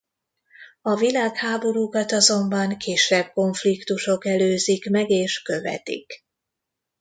A 0.81 0.95
világháborúkat 0.95 2.11
azonban 2.11 2.77
kisebb 2.77 3.31
konfliktusok 3.33 4.25
előzik 4.25 4.89
meg 4.89 5.09
és 5.09 5.41
követik. 5.41 6.23